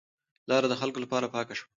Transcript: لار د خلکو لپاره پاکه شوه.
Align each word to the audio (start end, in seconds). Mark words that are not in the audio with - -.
لار 0.49 0.63
د 0.69 0.73
خلکو 0.81 0.99
لپاره 1.03 1.31
پاکه 1.35 1.55
شوه. 1.59 1.67